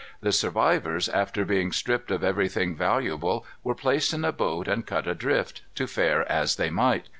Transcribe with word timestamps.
The 0.21 0.31
survivors, 0.31 1.07
after 1.09 1.45
being 1.45 1.71
stripped 1.71 2.09
of 2.09 2.23
everything 2.23 2.75
valuable, 2.75 3.45
were 3.63 3.75
placed 3.75 4.13
in 4.15 4.25
a 4.25 4.31
boat 4.31 4.67
and 4.67 4.83
cut 4.83 5.05
adrift, 5.05 5.61
to 5.75 5.85
fare 5.85 6.23
as 6.27 6.55
they 6.55 6.71
might. 6.71 7.05